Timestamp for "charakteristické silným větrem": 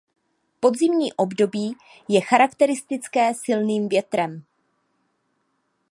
2.21-4.43